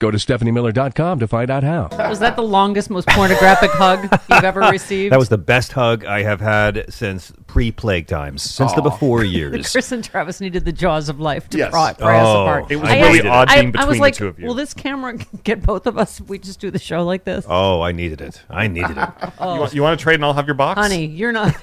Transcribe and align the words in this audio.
Go 0.00 0.10
to 0.10 0.16
stephaniemiller.com 0.16 1.18
to 1.18 1.28
find 1.28 1.50
out 1.50 1.62
how. 1.62 1.88
Was 2.08 2.20
that 2.20 2.34
the 2.34 2.42
longest, 2.42 2.88
most 2.88 3.06
pornographic 3.08 3.70
hug 3.72 4.08
you've 4.30 4.44
ever 4.44 4.60
received? 4.70 5.12
That 5.12 5.18
was 5.18 5.28
the 5.28 5.36
best 5.36 5.72
hug 5.72 6.06
I 6.06 6.22
have 6.22 6.40
had 6.40 6.86
since 6.90 7.34
pre-plague 7.46 8.06
times, 8.06 8.40
since 8.42 8.72
the 8.72 8.80
before 8.80 9.24
years. 9.24 9.70
Chris 9.70 9.92
and 9.92 10.02
Travis 10.02 10.40
needed 10.40 10.64
the 10.64 10.72
jaws 10.72 11.10
of 11.10 11.20
life 11.20 11.50
to 11.50 11.58
Yes. 11.58 11.70
pry, 11.70 11.92
pry 11.92 12.18
us 12.18 12.26
Oh, 12.26 12.42
apart. 12.44 12.70
it 12.70 12.76
was 12.76 12.88
I 12.88 12.98
really 13.02 13.18
asked- 13.18 13.26
odd 13.28 13.48
I- 13.50 13.54
being 13.56 13.66
I 13.68 13.70
between 13.72 13.88
was 13.88 13.96
the 13.98 14.00
like, 14.02 14.14
two 14.14 14.26
of 14.28 14.40
you. 14.40 14.46
Will 14.46 14.54
this 14.54 14.72
camera 14.72 15.18
get 15.44 15.62
both 15.62 15.86
of 15.86 15.98
us 15.98 16.18
if 16.18 16.28
we 16.30 16.38
just 16.38 16.60
do 16.60 16.70
the 16.70 16.78
show 16.78 17.04
like 17.04 17.24
this? 17.24 17.44
Oh, 17.46 17.82
I 17.82 17.92
needed 17.92 18.22
it. 18.22 18.40
I 18.48 18.68
needed 18.68 18.96
it. 18.96 19.08
Oh. 19.38 19.52
You, 19.54 19.60
want, 19.60 19.74
you 19.74 19.82
want 19.82 19.98
to 20.00 20.02
trade 20.02 20.14
and 20.14 20.24
I'll 20.24 20.32
have 20.32 20.46
your 20.46 20.54
box? 20.54 20.80
Honey, 20.80 21.04
you're 21.04 21.32
not 21.32 21.54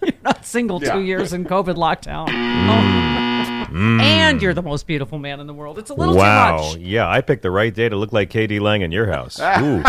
you're 0.00 0.12
not 0.22 0.46
single 0.46 0.80
Yeah. 0.80 0.92
two 0.92 1.00
years 1.00 1.32
in 1.32 1.44
COVID 1.44 1.74
lockdown. 1.74 2.28
Oh. 2.30 3.29
Mm. 3.70 4.00
And 4.00 4.42
you're 4.42 4.54
the 4.54 4.62
most 4.62 4.86
beautiful 4.86 5.18
man 5.18 5.40
in 5.40 5.46
the 5.46 5.54
world. 5.54 5.78
It's 5.78 5.90
a 5.90 5.94
little 5.94 6.16
wow. 6.16 6.58
too 6.58 6.78
much. 6.78 6.86
Yeah, 6.86 7.08
I 7.08 7.20
picked 7.20 7.42
the 7.42 7.50
right 7.50 7.72
day 7.72 7.88
to 7.88 7.96
look 7.96 8.12
like 8.12 8.30
KD 8.30 8.60
Lang 8.60 8.82
in 8.82 8.92
your 8.92 9.06
house. 9.06 9.38
Ooh. 9.60 9.82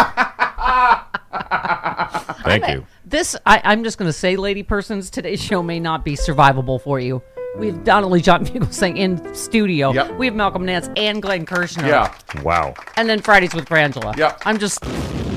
Thank 2.43 2.67
you. 2.67 2.85
This 3.05 3.35
I, 3.45 3.61
I'm 3.63 3.83
just 3.83 3.97
gonna 3.97 4.13
say, 4.13 4.35
lady 4.35 4.63
persons, 4.63 5.09
today's 5.09 5.41
show 5.41 5.61
may 5.63 5.79
not 5.79 6.05
be 6.05 6.13
survivable 6.13 6.81
for 6.81 6.99
you. 6.99 7.21
We 7.57 7.67
have 7.67 7.85
not 7.85 8.03
only 8.03 8.21
John 8.21 8.45
Fugelsang 8.45 8.97
in 8.97 9.33
studio, 9.33 9.91
Yep. 9.91 10.17
we 10.17 10.27
have 10.27 10.35
Malcolm 10.35 10.65
Nance 10.65 10.89
and 10.95 11.21
Glenn 11.21 11.45
Kirschner. 11.45 11.87
Yeah. 11.87 12.13
Wow. 12.43 12.73
And 12.95 13.09
then 13.09 13.21
Fridays 13.21 13.53
with 13.53 13.65
Frangela. 13.65 14.15
Yeah. 14.15 14.37
I'm 14.45 14.57
just, 14.57 14.79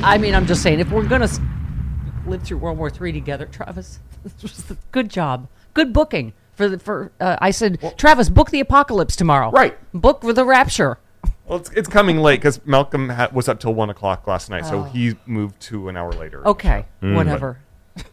I 0.05 0.19
mean, 0.19 0.35
I'm 0.35 0.47
just 0.47 0.63
saying, 0.63 0.79
if 0.81 0.91
we're 0.91 1.07
gonna 1.07 1.29
live 2.27 2.43
through 2.43 2.59
World 2.59 2.79
War 2.79 2.91
III 2.91 3.13
together, 3.13 3.47
Travis, 3.47 3.99
this 4.25 4.43
was 4.43 4.77
good 4.93 5.11
job, 5.11 5.49
good 5.73 5.93
booking 5.93 6.33
for 6.55 6.69
the 6.69 6.79
for. 6.79 7.13
Uh, 7.21 7.37
I 7.41 7.51
said, 7.51 7.79
Travis, 7.99 8.29
book 8.29 8.51
the 8.51 8.61
apocalypse 8.61 9.17
tomorrow. 9.17 9.51
Right. 9.51 9.77
Book 9.93 10.23
for 10.23 10.33
the 10.33 10.45
rapture. 10.45 10.99
Well, 11.47 11.59
it's, 11.59 11.71
it's 11.71 11.89
coming 11.89 12.19
late 12.19 12.41
because 12.41 12.65
Malcolm 12.67 13.11
ha- 13.11 13.29
was 13.33 13.49
up 13.49 13.61
till 13.61 13.75
one 13.75 13.91
o'clock 13.91 14.27
last 14.27 14.49
night, 14.49 14.65
so 14.65 14.83
he 14.85 15.15
moved 15.27 15.61
to 15.63 15.89
an 15.89 15.97
hour 15.97 16.13
later. 16.13 16.43
Oh. 16.45 16.51
Okay, 16.53 16.87
Mm. 17.03 17.15
whatever. 17.17 17.59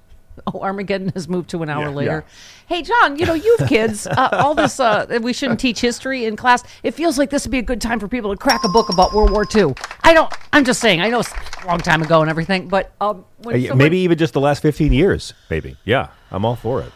Oh, 0.47 0.61
Armageddon 0.61 1.09
has 1.09 1.27
moved 1.27 1.49
to 1.51 1.61
an 1.61 1.69
hour 1.69 1.83
Yeah. 1.89 1.89
later. 1.89 2.25
Hey, 2.65 2.81
John, 2.81 3.19
you 3.19 3.25
know, 3.25 3.33
you 3.33 3.57
have 3.59 3.67
kids. 3.67 4.07
Uh, 4.07 4.29
all 4.31 4.55
this, 4.55 4.79
uh, 4.79 5.19
we 5.21 5.33
shouldn't 5.33 5.59
teach 5.59 5.81
history 5.81 6.25
in 6.25 6.35
class. 6.37 6.63
It 6.83 6.91
feels 6.91 7.17
like 7.19 7.29
this 7.29 7.45
would 7.45 7.51
be 7.51 7.59
a 7.59 7.61
good 7.63 7.81
time 7.81 7.99
for 7.99 8.07
people 8.07 8.31
to 8.31 8.37
crack 8.37 8.63
a 8.63 8.69
book 8.69 8.89
about 8.89 9.13
World 9.13 9.29
War 9.31 9.45
II. 9.53 9.75
I 10.03 10.13
don't, 10.13 10.33
I'm 10.53 10.63
just 10.63 10.79
saying, 10.79 10.99
I 11.01 11.09
know 11.09 11.19
it's 11.19 11.31
a 11.63 11.67
long 11.67 11.79
time 11.79 12.01
ago 12.01 12.21
and 12.21 12.29
everything, 12.29 12.69
but 12.69 12.91
um, 13.01 13.25
when 13.43 13.55
Uh, 13.55 13.57
yeah, 13.59 13.67
someone- 13.69 13.83
maybe 13.83 13.97
even 13.99 14.17
just 14.17 14.33
the 14.33 14.39
last 14.39 14.61
15 14.63 14.93
years, 14.93 15.33
maybe. 15.49 15.75
Yeah, 15.83 16.07
I'm 16.31 16.43
all 16.45 16.55
for 16.55 16.81
it. 16.81 16.91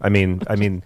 I 0.00 0.08
mean, 0.08 0.42
I 0.48 0.56
mean, 0.56 0.82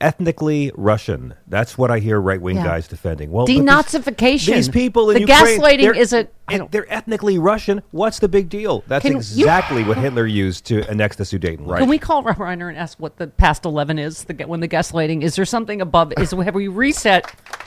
ethnically 0.00 0.70
Russian. 0.76 1.34
That's 1.48 1.76
what 1.76 1.90
I 1.90 1.98
hear 1.98 2.20
right-wing 2.20 2.56
Yeah. 2.56 2.64
guys 2.64 2.86
defending. 2.86 3.32
Well, 3.32 3.46
but 3.46 3.52
these- 3.52 3.60
Denazification. 3.62 4.54
These 4.54 4.68
people 4.68 5.10
in 5.10 5.14
The 5.14 5.20
Ukraine, 5.32 5.60
gaslighting 5.60 5.96
isn't- 5.96 6.28
I 6.48 6.54
it- 6.54 6.58
don't- 6.58 6.70
They're 6.72 6.92
ethnically 6.92 7.38
Russian. 7.38 7.82
What's 7.90 8.18
the 8.20 8.28
big 8.28 8.48
deal? 8.48 8.84
That's 8.86 9.02
Can 9.02 9.12
you- 9.12 9.18
exactly 9.18 9.82
what 9.82 9.96
Hitler 10.04 10.26
used 10.26 10.66
to 10.66 10.88
annex 10.88 11.16
the 11.16 11.24
Sudetenland. 11.24 11.78
Can 11.78 11.88
we 11.88 11.98
call 11.98 12.22
Rob 12.22 12.36
Reiner 12.36 12.68
and 12.68 12.78
ask 12.78 13.00
what 13.00 13.16
the 13.16 13.26
past 13.26 13.64
11 13.64 13.98
is? 13.98 14.24
The, 14.24 14.34
ga- 14.34 14.44
when 14.46 14.60
the 14.60 14.68
gaslighting 14.68 15.22
is 15.22 15.34
there 15.34 15.44
something 15.44 15.80
above? 15.80 16.12
Is 16.18 16.30
have 16.30 16.54
we 16.54 16.68
reset 16.68 17.24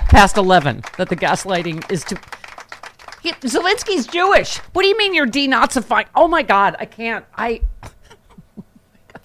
past 0.09 0.38
11 0.38 0.84
that 0.97 1.09
the 1.09 1.16
gaslighting 1.17 1.91
is 1.91 2.03
to? 2.06 2.17
He, 3.22 3.31
Zelensky's 3.34 4.06
Jewish. 4.07 4.57
What 4.73 4.84
do 4.84 4.88
you 4.88 4.97
mean 4.97 5.16
you're 5.16 5.25
denazifying? 5.28 6.06
Oh 6.16 6.28
my 6.28 6.44
God, 6.44 6.75
I 6.79 6.85
can't. 6.85 7.25
I. 7.35 7.62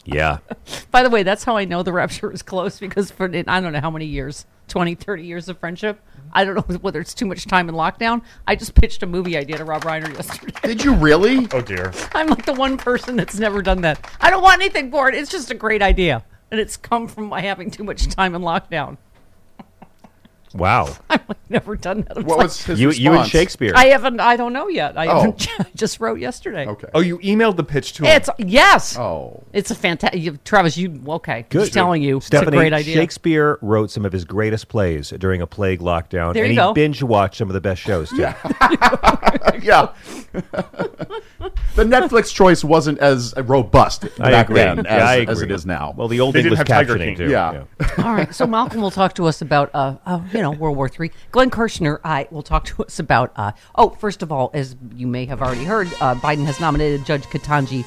Yeah. 0.05 0.39
By 0.91 1.03
the 1.03 1.11
way, 1.11 1.23
that's 1.23 1.45
how 1.45 1.57
I 1.57 1.65
know 1.65 1.83
the 1.83 1.93
rapture 1.93 2.33
is 2.33 2.43
close 2.43 2.79
because 2.79 3.11
for 3.11 3.27
I 3.27 3.61
don't 3.61 3.73
know 3.73 3.81
how 3.81 3.91
many 3.91 4.07
years, 4.07 4.47
20, 4.69 4.95
30 4.95 5.25
years 5.25 5.49
of 5.49 5.59
friendship. 5.59 6.01
I 6.33 6.45
don't 6.45 6.55
know 6.55 6.79
whether 6.79 7.01
it's 7.01 7.15
too 7.15 7.27
much 7.27 7.45
time 7.47 7.69
in 7.69 7.75
lockdown. 7.75 8.23
I 8.47 8.55
just 8.55 8.75
pitched 8.75 9.03
a 9.03 9.07
movie 9.07 9.37
idea 9.37 9.59
to 9.59 9.65
Rob 9.65 9.83
Reiner 9.83 10.13
yesterday. 10.15 10.55
Did 10.63 10.85
you 10.85 10.95
really? 10.95 11.49
Oh 11.53 11.61
dear. 11.61 11.93
I'm 12.15 12.29
like 12.29 12.47
the 12.47 12.53
one 12.53 12.77
person 12.77 13.17
that's 13.17 13.39
never 13.39 13.61
done 13.61 13.81
that. 13.81 14.09
I 14.21 14.31
don't 14.31 14.43
want 14.43 14.61
anything 14.61 14.91
for 14.91 15.09
it. 15.09 15.15
It's 15.15 15.31
just 15.31 15.51
a 15.51 15.55
great 15.55 15.83
idea. 15.83 16.25
And 16.51 16.61
it's 16.61 16.77
come 16.77 17.09
from 17.09 17.27
my 17.27 17.41
having 17.41 17.71
too 17.71 17.83
much 17.85 18.07
time 18.09 18.35
in 18.35 18.43
lockdown. 18.43 18.99
Wow. 20.55 20.89
I've 21.11 21.29
like 21.29 21.39
never 21.49 21.77
done 21.77 22.03
that. 22.03 22.19
I 22.19 22.21
What 22.23 22.39
like, 22.39 22.45
was 22.47 22.65
his 22.65 22.81
You, 22.81 22.89
response? 22.89 23.05
you 23.05 23.13
and 23.15 23.29
Shakespeare. 23.31 23.73
I 23.77 23.87
haven't. 23.87 24.19
I 24.21 24.37
don't 24.37 24.53
know 24.53 24.69
yet. 24.69 24.99
I 24.99 25.07
Oh. 25.09 25.37
just 25.77 26.01
wrote 26.01 26.19
yesterday. 26.19 26.67
Okay. 26.67 26.89
Oh, 26.95 27.01
you 27.01 27.19
emailed 27.19 27.57
the 27.57 27.65
pitch 27.65 27.93
to 27.95 28.05
him. 28.05 28.17
It's 28.17 28.29
yes. 28.39 28.99
oh. 28.99 29.45
It's 29.53 29.71
a 29.71 29.75
fantastic. 29.75 30.43
Travis, 30.45 30.77
you 30.77 31.01
okay? 31.07 31.47
Good. 31.49 31.61
Just 31.61 31.73
telling 31.73 32.03
you, 32.03 32.21
Stephanie, 32.21 32.49
it's 32.49 32.55
a 32.55 32.59
great 32.59 32.73
idea. 32.73 32.95
Shakespeare 32.95 33.59
wrote 33.63 33.91
some 33.91 34.05
of 34.05 34.13
his 34.13 34.25
greatest 34.25 34.69
plays 34.69 35.11
during 35.11 35.41
a 35.43 35.47
plague 35.47 35.81
lockdown, 35.81 36.35
There 36.35 36.45
and 36.45 36.55
you 36.55 36.61
he 36.61 36.67
go. 36.67 36.73
binge 36.75 37.03
watched 37.03 37.37
some 37.37 37.49
of 37.49 37.55
the 37.55 37.61
best 37.61 37.81
shows 37.83 38.11
too. 38.11 38.17
yeah. 39.63 39.93
the 41.75 41.85
Netflix 41.85 42.33
choice 42.33 42.63
wasn't 42.65 42.99
as 42.99 43.35
robust 43.37 44.05
I 44.21 44.31
back 44.31 44.47
agree. 44.47 44.57
then 44.63 44.79
Yeah, 44.79 44.97
as, 44.97 45.03
I 45.03 45.17
as 45.21 45.41
it 45.41 45.45
agree. 45.45 45.55
is 45.55 45.67
now. 45.67 45.95
Well, 45.97 46.09
the 46.09 46.21
old 46.21 46.35
They 46.35 46.43
didn't 46.43 46.59
English 46.59 46.69
have 46.69 46.87
captioning 46.87 46.99
King. 46.99 47.17
too. 47.17 47.31
Yeah. 47.31 47.65
All 47.99 48.15
right. 48.15 48.35
So 48.35 48.47
Malcolm 48.47 48.81
will 48.81 48.91
talk 48.91 49.15
to 49.15 49.27
us 49.27 49.43
about, 49.43 49.71
uh, 49.75 49.97
uh, 50.07 50.21
you 50.41 50.45
know, 50.45 50.53
World 50.53 50.77
War 50.79 50.89
Three. 50.89 51.11
Glenn 51.33 51.51
Kirschner, 51.51 52.01
I 52.03 52.27
will 52.31 52.43
talk 52.43 52.65
to 52.65 52.83
us 52.83 52.99
about. 52.99 53.31
Uh, 53.37 53.53
oh, 53.75 53.91
first 53.91 54.23
of 54.23 54.33
all, 54.33 54.51
as 54.55 54.75
you 54.97 55.07
may 55.07 55.27
have 55.27 55.43
already 55.43 55.65
heard, 55.65 55.87
uh, 56.01 56.15
Biden 56.15 56.47
has 56.47 56.59
nominated 56.61 57.05
Judge 57.05 57.25
Ketanji 57.25 57.85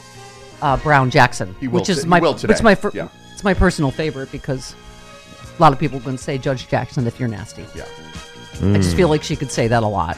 uh, 0.61 0.77
Brown 0.77 1.09
Jackson, 1.09 1.55
He 1.59 1.67
will 1.67 1.79
which 1.79 1.89
is 1.89 1.97
t- 1.97 2.03
he 2.03 2.09
my 2.09 2.19
will 2.19 2.35
today. 2.35 2.53
It's 2.53 2.61
my 2.61 2.75
fir- 2.75 2.91
Yeah. 2.93 3.07
it's 3.31 3.43
my 3.43 3.55
personal 3.55 3.89
favorite 3.89 4.31
because 4.31 4.75
a 5.57 5.61
lot 5.61 5.73
of 5.73 5.79
people 5.79 5.99
can 5.99 6.15
say 6.15 6.37
Judge 6.37 6.67
Jackson 6.67 7.07
if 7.07 7.19
you're 7.19 7.27
nasty. 7.29 7.65
Yeah. 7.75 7.85
I 8.61 8.75
just 8.77 8.95
feel 8.95 9.09
like 9.09 9.23
she 9.23 9.35
could 9.35 9.51
say 9.51 9.67
that 9.67 9.81
a 9.81 9.87
lot. 9.87 10.15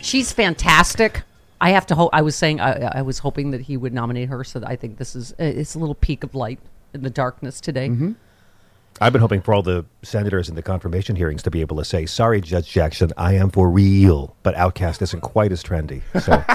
She's 0.00 0.32
fantastic. 0.32 1.22
I 1.60 1.70
have 1.70 1.86
to 1.88 1.96
hope. 1.96 2.10
I 2.12 2.22
was 2.22 2.36
saying 2.36 2.60
I, 2.60 2.98
I 2.98 3.02
was 3.02 3.18
hoping 3.18 3.50
that 3.50 3.62
he 3.62 3.76
would 3.76 3.92
nominate 3.92 4.28
her, 4.28 4.44
so 4.44 4.60
that 4.60 4.68
I 4.68 4.76
think 4.76 4.96
this 4.98 5.16
is 5.16 5.34
it's 5.40 5.74
a 5.74 5.78
little 5.80 5.94
peak 5.96 6.22
of 6.22 6.34
light 6.36 6.60
in 6.94 7.02
the 7.02 7.10
darkness 7.10 7.60
today. 7.60 7.88
Mm-hmm. 7.88 8.12
I've 9.00 9.12
been 9.12 9.20
hoping 9.22 9.40
for 9.42 9.54
all 9.54 9.62
the 9.62 9.84
senators 10.02 10.48
in 10.48 10.54
the 10.54 10.62
confirmation 10.62 11.16
hearings 11.16 11.42
to 11.44 11.50
be 11.50 11.60
able 11.60 11.76
to 11.78 11.84
say, 11.84 12.06
"Sorry, 12.06 12.40
Judge 12.40 12.68
Jackson, 12.70 13.12
I 13.16 13.34
am 13.34 13.50
for 13.50 13.68
real," 13.68 14.36
but 14.42 14.54
OutKast 14.54 15.02
isn't 15.02 15.20
quite 15.22 15.50
as 15.52 15.62
trendy. 15.62 16.02
So 16.20 16.42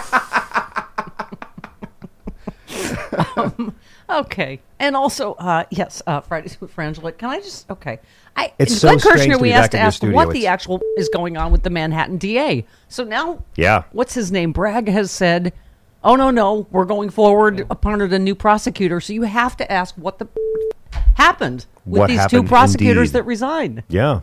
Um, 3.35 3.75
okay, 4.09 4.59
and 4.79 4.95
also, 4.95 5.33
uh, 5.33 5.63
yes, 5.71 6.01
uh, 6.07 6.21
Fridays 6.21 6.59
with 6.61 6.75
Frangela. 6.75 7.17
Can 7.17 7.29
I 7.29 7.39
just 7.39 7.69
okay? 7.71 7.99
I 8.35 8.53
It's 8.59 8.79
Glenn 8.79 8.99
so 8.99 9.09
strange 9.09 9.21
Kirschner. 9.21 9.35
to 9.37 9.41
We 9.41 9.49
be 9.49 9.53
asked 9.53 9.71
back 9.71 9.71
to 9.71 9.77
in 9.77 9.81
your 9.81 9.87
ask 9.87 9.97
studio. 9.97 10.15
what 10.15 10.29
the 10.31 10.39
It's- 10.39 10.53
actual 10.53 10.81
is 10.97 11.09
going 11.09 11.37
on 11.37 11.51
with 11.51 11.63
the 11.63 11.69
Manhattan 11.69 12.17
DA. 12.17 12.65
So 12.87 13.03
now, 13.03 13.43
Yeah. 13.55 13.83
what's 13.91 14.13
his 14.13 14.31
name? 14.31 14.51
Bragg 14.51 14.87
has 14.89 15.11
said, 15.11 15.53
"Oh 16.03 16.15
no, 16.15 16.29
no, 16.29 16.67
we're 16.71 16.85
going 16.85 17.09
forward 17.09 17.65
appointed 17.69 18.13
a 18.13 18.19
new 18.19 18.35
prosecutor." 18.35 19.01
So 19.01 19.13
you 19.13 19.23
have 19.23 19.57
to 19.57 19.71
ask 19.71 19.95
what 19.95 20.19
the 20.19 20.27
happened 21.15 21.65
with 21.85 21.99
What 22.01 22.07
these 22.07 22.19
happened, 22.19 22.43
two 22.45 22.47
prosecutors 22.49 23.09
indeed. 23.09 23.13
that 23.19 23.23
resigned. 23.23 23.83
Yeah. 23.87 24.21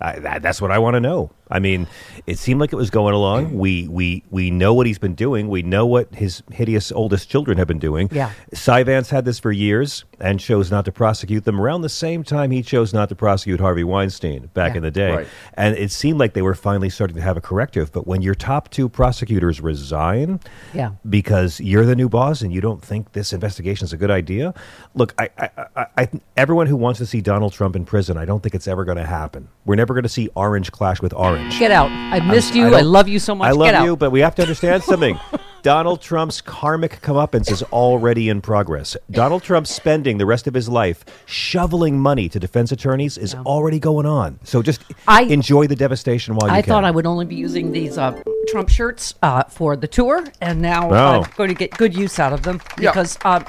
I, 0.00 0.18
that, 0.18 0.42
that's 0.42 0.60
what 0.60 0.70
I 0.70 0.78
want 0.78 0.94
to 0.94 1.00
know. 1.00 1.30
I 1.50 1.60
mean, 1.60 1.86
it 2.26 2.38
seemed 2.38 2.60
like 2.60 2.72
it 2.72 2.76
was 2.76 2.90
going 2.90 3.14
along. 3.14 3.56
We 3.56 3.86
we 3.88 4.24
we 4.30 4.50
know 4.50 4.74
what 4.74 4.86
he's 4.86 4.98
been 4.98 5.14
doing. 5.14 5.48
We 5.48 5.62
know 5.62 5.86
what 5.86 6.14
his 6.14 6.42
hideous 6.52 6.90
oldest 6.90 7.30
children 7.30 7.56
have 7.58 7.68
been 7.68 7.78
doing. 7.78 8.08
Yeah. 8.10 8.32
Cy 8.52 8.82
Vance 8.82 9.10
had 9.10 9.24
this 9.24 9.38
for 9.38 9.52
years 9.52 10.04
and 10.18 10.40
chose 10.40 10.70
not 10.70 10.84
to 10.86 10.92
prosecute 10.92 11.44
them. 11.44 11.60
Around 11.60 11.82
the 11.82 11.88
same 11.88 12.24
time, 12.24 12.50
he 12.50 12.62
chose 12.62 12.92
not 12.92 13.08
to 13.10 13.14
prosecute 13.14 13.60
Harvey 13.60 13.84
Weinstein 13.84 14.46
back 14.54 14.72
Yeah. 14.72 14.76
in 14.78 14.82
the 14.82 14.90
day. 14.90 15.12
Right. 15.14 15.26
And 15.54 15.76
it 15.76 15.90
seemed 15.92 16.18
like 16.18 16.32
they 16.34 16.42
were 16.42 16.54
finally 16.54 16.88
starting 16.90 17.16
to 17.16 17.22
have 17.22 17.36
a 17.36 17.40
corrective. 17.40 17.92
But 17.92 18.06
when 18.06 18.22
your 18.22 18.34
top 18.34 18.70
two 18.70 18.88
prosecutors 18.88 19.60
resign, 19.60 20.40
Yeah. 20.74 20.92
because 21.08 21.60
you're 21.60 21.84
the 21.86 21.94
new 21.94 22.08
boss 22.08 22.40
and 22.40 22.52
you 22.52 22.60
don't 22.60 22.82
think 22.82 23.12
this 23.12 23.32
investigation 23.32 23.84
is 23.84 23.92
a 23.92 23.96
good 23.96 24.10
idea. 24.10 24.52
Look, 24.94 25.14
I, 25.18 25.28
I, 25.38 25.50
I, 25.76 25.86
I, 25.98 26.08
everyone 26.36 26.66
who 26.66 26.76
wants 26.76 26.98
to 26.98 27.06
see 27.06 27.20
Donald 27.20 27.52
Trump 27.52 27.76
in 27.76 27.84
prison, 27.84 28.16
I 28.16 28.24
don't 28.24 28.42
think 28.42 28.54
it's 28.54 28.66
ever 28.66 28.84
going 28.84 28.98
to 28.98 29.06
happen. 29.06 29.48
We're 29.64 29.76
never 29.76 29.92
going 29.94 30.04
to 30.04 30.08
see 30.08 30.28
Orange 30.34 30.72
clash 30.72 31.00
with 31.02 31.12
Orange. 31.12 31.35
Get 31.58 31.70
out! 31.70 31.90
I 31.90 32.20
missed 32.20 32.54
you. 32.54 32.66
I, 32.66 32.70
don't- 32.70 32.84
love 32.86 33.08
you 33.08 33.18
so 33.18 33.34
much. 33.34 33.48
I 33.48 33.52
love 33.52 33.66
Get 33.66 33.74
out. 33.76 33.84
you, 33.84 33.96
but 33.96 34.10
we 34.10 34.20
have 34.20 34.34
to 34.36 34.42
understand 34.42 34.82
something. 34.82 35.18
Donald 35.62 36.00
Trump's 36.00 36.40
karmic 36.40 37.00
comeuppance 37.00 37.50
is 37.50 37.62
already 37.64 38.28
in 38.28 38.40
progress. 38.40 38.96
Donald 39.10 39.42
Trump 39.42 39.66
spending 39.66 40.18
the 40.18 40.26
rest 40.26 40.46
of 40.46 40.54
his 40.54 40.68
life 40.68 41.04
shoveling 41.26 41.98
money 41.98 42.28
to 42.28 42.38
defense 42.38 42.70
attorneys 42.70 43.18
is 43.18 43.34
already 43.34 43.78
going 43.80 44.06
on. 44.06 44.38
So 44.44 44.62
just 44.62 44.82
I- 45.08 45.22
enjoy 45.22 45.66
the 45.66 45.74
devastation 45.76 46.36
while 46.36 46.48
you 46.50 46.54
I 46.56 46.62
can. 46.62 46.70
I 46.70 46.74
thought 46.74 46.84
I 46.84 46.90
would 46.90 47.06
only 47.06 47.24
be 47.24 47.34
using 47.36 47.72
these 47.72 47.98
uh, 47.98 48.20
Trump 48.48 48.68
shirts 48.68 49.14
uh, 49.22 49.44
for 49.44 49.74
the 49.76 49.88
tour, 49.88 50.24
and 50.40 50.60
now 50.62 50.90
Oh. 50.90 51.22
I'm 51.22 51.30
going 51.36 51.48
to 51.48 51.54
get 51.54 51.70
good 51.72 51.96
use 51.96 52.18
out 52.18 52.32
of 52.32 52.42
them 52.42 52.60
Yeah. 52.78 52.90
because 52.92 53.18
uh, 53.24 53.40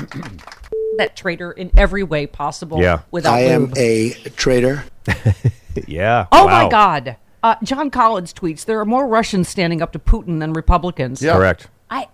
that 0.98 1.16
traitor 1.16 1.52
in 1.52 1.70
every 1.78 2.04
way 2.04 2.26
possible. 2.26 2.82
Yeah. 2.82 3.02
without 3.12 3.34
I 3.36 3.42
am 3.42 3.66
lube. 3.66 3.78
a 3.78 4.12
traitor. 4.36 4.84
Yeah. 5.86 6.26
Oh 6.32 6.48
Wow. 6.48 6.64
my 6.64 6.70
God! 6.72 7.18
Uh, 7.44 7.56
John 7.64 7.90
Collins 7.90 8.34
tweets: 8.34 8.66
There 8.66 8.80
are 8.80 8.86
more 8.86 9.08
Russians 9.08 9.48
standing 9.48 9.82
up 9.82 9.92
to 9.94 10.00
Putin 10.00 10.40
than 10.40 10.54
Republicans. 10.54 11.22
Yeah. 11.22 11.34
Correct. 11.34 11.68
I. 11.90 12.08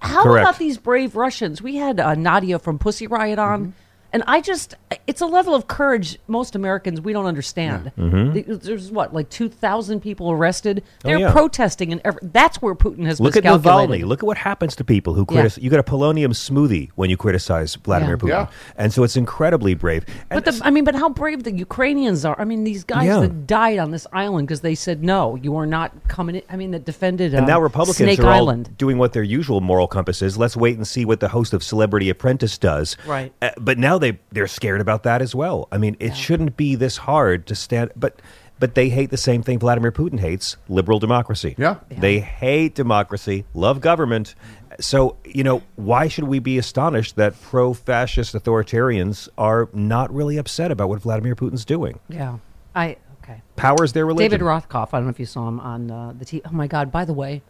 How 0.00 0.22
Correct. 0.22 0.44
about 0.44 0.58
these 0.58 0.78
brave 0.78 1.16
Russians? 1.16 1.62
We 1.62 1.76
had 1.76 2.00
uh, 2.00 2.14
Nadia 2.14 2.58
from 2.58 2.78
Pussy 2.78 3.06
Riot 3.06 3.38
on. 3.38 3.74
And 4.12 4.22
I 4.26 4.40
just, 4.40 4.74
it's 5.06 5.20
a 5.20 5.26
level 5.26 5.54
of 5.54 5.66
courage 5.66 6.18
most 6.28 6.54
Americans 6.54 7.00
we 7.00 7.12
don't 7.12 7.26
understand. 7.26 7.92
The- 7.96 8.58
There's 8.62 8.90
what, 8.90 9.12
like 9.12 9.28
2,000 9.30 10.00
people 10.00 10.30
arrested? 10.30 10.82
They're 11.02 11.16
Mm-hmm. 11.16 11.24
Oh, 11.24 11.28
yeah. 11.28 11.32
protesting, 11.32 11.92
and 11.92 12.00
every, 12.04 12.20
that's 12.22 12.60
where 12.60 12.74
Putin 12.74 13.04
has 13.06 13.20
Look 13.20 13.36
at 13.36 13.44
miscalculated. 13.44 14.04
Navalny. 14.04 14.08
Look 14.08 14.20
at 14.22 14.26
what 14.26 14.36
happens 14.38 14.76
to 14.76 14.84
people 14.84 15.14
who 15.14 15.22
Yeah. 15.30 15.34
criticize. 15.40 15.62
You 15.64 15.70
get 15.70 15.80
a 15.80 15.82
polonium 15.82 16.30
smoothie 16.30 16.90
when 16.94 17.08
you 17.10 17.16
criticize 17.16 17.74
Vladimir 17.76 18.14
Yeah. 18.16 18.18
Putin, 18.20 18.28
Yeah. 18.28 18.46
and 18.76 18.92
so 18.92 19.02
it's 19.04 19.16
incredibly 19.16 19.74
brave. 19.74 20.04
And 20.30 20.42
But 20.42 20.44
the, 20.44 20.60
I 20.64 20.70
mean, 20.70 20.84
but 20.84 20.94
how 20.94 21.08
brave 21.08 21.44
the 21.44 21.52
Ukrainians 21.52 22.24
are! 22.24 22.36
I 22.38 22.44
mean, 22.44 22.64
these 22.64 22.84
guys 22.84 23.06
Yeah. 23.06 23.20
that 23.20 23.46
died 23.46 23.78
on 23.78 23.90
this 23.90 24.06
island 24.12 24.48
because 24.48 24.60
they 24.60 24.74
said 24.74 25.02
no, 25.02 25.36
you 25.36 25.56
are 25.56 25.66
not 25.66 25.92
coming 26.08 26.36
in. 26.36 26.42
I 26.50 26.56
mean, 26.56 26.70
that 26.72 26.84
defended. 26.84 27.32
and 27.34 27.42
um, 27.44 27.46
now 27.48 27.60
Republicans 27.60 27.96
Snake 27.98 28.20
are 28.20 28.26
Island. 28.28 28.68
all 28.68 28.74
doing 28.76 28.98
what 28.98 29.12
their 29.12 29.22
usual 29.22 29.60
moral 29.60 29.86
compass 29.88 30.22
is. 30.22 30.36
Let's 30.36 30.56
wait 30.56 30.76
and 30.76 30.86
see 30.86 31.04
what 31.04 31.20
the 31.20 31.28
host 31.28 31.52
of 31.54 31.62
Celebrity 31.62 32.10
Apprentice 32.10 32.58
does. 32.58 32.96
Right. 33.06 33.32
Uh, 33.40 33.50
but 33.58 33.78
now 33.78 33.98
they 33.98 34.05
they're 34.30 34.46
scared 34.46 34.80
about 34.80 35.02
that 35.04 35.22
as 35.22 35.34
well. 35.34 35.68
I 35.72 35.78
mean, 35.78 35.96
it 36.00 36.16
shouldn't 36.16 36.56
be 36.56 36.74
this 36.74 36.96
hard 36.96 37.46
to 37.46 37.54
stand. 37.54 37.92
But 37.96 38.20
but 38.58 38.74
they 38.74 38.88
hate 38.88 39.10
the 39.10 39.16
same 39.16 39.42
thing 39.42 39.58
Vladimir 39.58 39.92
Putin 39.92 40.18
hates: 40.20 40.56
liberal 40.68 40.98
democracy. 40.98 41.54
Yeah. 41.58 41.76
They 41.90 42.20
hate 42.20 42.74
democracy, 42.74 43.44
love 43.54 43.80
government. 43.80 44.34
So 44.80 45.16
you 45.24 45.44
know 45.44 45.62
why 45.76 46.08
should 46.08 46.24
we 46.24 46.38
be 46.38 46.58
astonished 46.58 47.16
that 47.16 47.40
pro-fascist 47.40 48.34
authoritarians 48.34 49.28
are 49.38 49.68
not 49.72 50.12
really 50.12 50.36
upset 50.36 50.70
about 50.70 50.88
what 50.88 51.00
Vladimir 51.00 51.34
Putin's 51.34 51.64
doing? 51.64 51.98
yeah, 52.08 52.38
I 52.74 52.96
okay. 53.22 53.42
Powers 53.56 53.92
their 53.92 54.06
religion. 54.06 54.30
David 54.30 54.44
Rothkopf. 54.44 54.88
I 54.92 54.98
don't 54.98 55.04
know 55.04 55.10
if 55.10 55.20
you 55.20 55.26
saw 55.26 55.48
him 55.48 55.60
on 55.60 55.90
uh, 55.90 56.12
the 56.18 56.24
TV. 56.24 56.42
Oh 56.46 56.52
my 56.52 56.66
God! 56.66 56.92
By 56.92 57.04
the 57.04 57.14
way, 57.14 57.42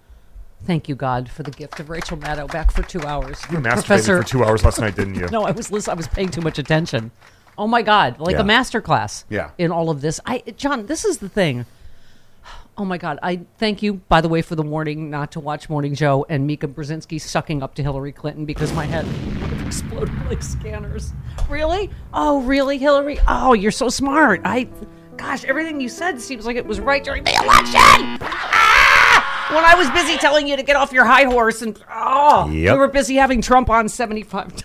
thank 0.64 0.88
you 0.88 0.94
God 0.94 1.30
for 1.30 1.42
the 1.42 1.50
gift 1.50 1.78
of 1.80 1.90
Rachel 1.90 2.16
Maddow 2.16 2.50
back 2.50 2.70
for 2.72 2.82
two 2.82 3.00
hours. 3.02 3.40
You 3.50 3.58
masturbated 3.58 4.22
for 4.22 4.28
two 4.28 4.44
hours 4.44 4.64
last 4.64 4.80
night, 4.80 4.96
didn't 4.96 5.14
you? 5.14 5.28
No, 5.30 5.44
I 5.44 5.50
was 5.50 5.70
listening. 5.70 5.92
I 5.92 5.96
was 5.96 6.08
paying 6.08 6.28
too 6.30 6.40
much 6.40 6.58
attention. 6.58 7.10
Oh 7.58 7.66
my 7.66 7.82
God! 7.82 8.18
Like 8.20 8.34
Yeah. 8.34 8.40
a 8.42 8.44
master 8.44 8.80
class. 8.80 9.24
Yeah. 9.30 9.50
In 9.58 9.70
all 9.72 9.88
of 9.90 10.00
this, 10.00 10.20
I 10.26 10.42
John, 10.56 10.86
this 10.86 11.04
is 11.04 11.18
the 11.18 11.28
thing. 11.28 11.64
Oh 12.78 12.84
my 12.84 12.98
God! 12.98 13.18
I 13.22 13.40
thank 13.56 13.82
you, 13.82 13.94
by 13.94 14.20
the 14.20 14.28
way, 14.28 14.42
for 14.42 14.54
the 14.54 14.62
warning 14.62 15.08
not 15.08 15.32
to 15.32 15.40
watch 15.40 15.70
Morning 15.70 15.94
Joe 15.94 16.26
and 16.28 16.46
Mika 16.46 16.68
Brzezinski 16.68 17.18
sucking 17.18 17.62
up 17.62 17.74
to 17.76 17.82
Hillary 17.82 18.12
Clinton 18.12 18.44
because 18.44 18.72
my 18.74 18.84
head 18.84 19.06
exploded 19.66 20.12
like 20.28 20.42
scanners. 20.42 21.14
Really? 21.48 21.90
Oh, 22.12 22.42
really, 22.42 22.76
Hillary? 22.76 23.18
Oh, 23.26 23.54
you're 23.54 23.70
so 23.70 23.88
smart. 23.88 24.42
I, 24.44 24.68
gosh, 25.16 25.44
everything 25.44 25.80
you 25.80 25.88
said 25.88 26.20
seems 26.20 26.44
like 26.44 26.56
it 26.56 26.66
was 26.66 26.78
right 26.78 27.02
during 27.02 27.24
the 27.24 27.32
election. 27.34 28.18
When 29.50 29.64
I 29.64 29.74
was 29.76 29.88
busy 29.90 30.16
telling 30.18 30.48
you 30.48 30.56
to 30.56 30.62
get 30.62 30.74
off 30.76 30.92
your 30.92 31.04
high 31.04 31.24
horse 31.24 31.62
and 31.62 31.78
oh, 31.90 32.50
Yep. 32.50 32.72
we 32.74 32.78
were 32.78 32.88
busy 32.88 33.14
having 33.14 33.40
Trump 33.42 33.70
on 33.70 33.88
seventy 33.88 34.22
five 34.22 34.48
times. 34.50 34.64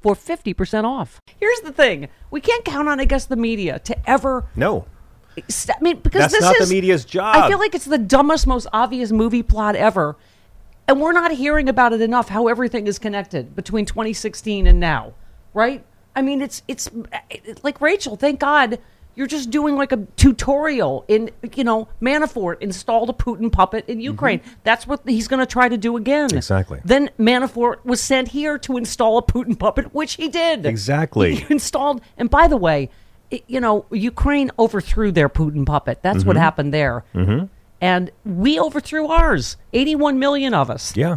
for 0.00 0.14
50% 0.14 0.84
off. 0.84 1.20
Here's 1.38 1.60
the 1.60 1.72
thing. 1.72 2.08
We 2.30 2.40
can't 2.40 2.64
count 2.64 2.88
on, 2.88 3.00
I 3.00 3.04
guess, 3.04 3.26
the 3.26 3.36
media 3.36 3.78
to 3.80 4.10
ever 4.10 4.46
No. 4.56 4.86
I 5.36 5.42
mean, 5.80 6.00
because 6.00 6.20
That's 6.20 6.34
this 6.34 6.42
not 6.42 6.56
the 6.58 6.66
media's 6.66 7.04
job. 7.06 7.36
I 7.36 7.48
feel 7.48 7.58
like 7.58 7.74
it's 7.74 7.86
the 7.86 7.96
dumbest, 7.98 8.46
most 8.46 8.66
obvious 8.72 9.12
movie 9.12 9.42
plot 9.42 9.74
ever, 9.76 10.16
and 10.86 11.00
we're 11.00 11.12
not 11.12 11.32
hearing 11.32 11.70
about 11.70 11.94
it 11.94 12.02
enough. 12.02 12.28
How 12.28 12.48
everything 12.48 12.86
is 12.86 12.98
connected 12.98 13.56
between 13.56 13.86
2016 13.86 14.66
and 14.66 14.78
now, 14.78 15.14
right? 15.54 15.84
I 16.14 16.20
mean, 16.20 16.42
it's 16.42 16.62
it's 16.68 16.90
it- 17.30 17.64
like 17.64 17.80
Rachel. 17.80 18.16
Thank 18.16 18.40
God 18.40 18.78
you're 19.14 19.26
just 19.26 19.50
doing 19.50 19.76
like 19.76 19.92
a 19.92 19.98
tutorial 20.16 21.04
in 21.08 21.30
you 21.54 21.64
know 21.64 21.88
Manafort 22.00 22.60
installed 22.60 23.10
a 23.10 23.12
Putin 23.12 23.50
puppet 23.52 23.84
in 23.88 24.00
Ukraine. 24.00 24.40
That's 24.64 24.86
what 24.86 25.00
he's 25.06 25.28
going 25.28 25.40
to 25.40 25.46
try 25.46 25.68
to 25.68 25.76
do 25.76 25.96
again. 25.96 26.28
Mm-hmm. 26.28 26.38
Exactly. 26.38 26.80
Then 26.84 27.10
Manafort 27.18 27.84
was 27.84 28.00
sent 28.00 28.28
here 28.28 28.58
to 28.58 28.76
install 28.76 29.18
a 29.18 29.22
Putin 29.22 29.58
puppet, 29.58 29.94
which 29.94 30.14
he 30.14 30.28
did. 30.28 30.64
Exactly. 30.66 31.36
He 31.36 31.46
installed. 31.52 32.00
And 32.16 32.30
by 32.30 32.48
the 32.48 32.56
way, 32.56 32.90
it, 33.30 33.44
you 33.46 33.60
know, 33.60 33.86
Ukraine 33.90 34.50
overthrew 34.58 35.12
their 35.12 35.28
Putin 35.28 35.64
puppet. 35.66 36.00
That's 36.02 36.18
Mm-hmm. 36.20 36.28
what 36.28 36.36
happened 36.36 36.72
there. 36.74 37.04
Mm-hmm. 37.14 37.46
And 37.80 38.10
we 38.24 38.60
overthrew 38.60 39.06
ours. 39.08 39.56
81 39.72 40.18
million 40.18 40.54
of 40.54 40.70
us 40.70 40.96
Yeah. 40.96 41.16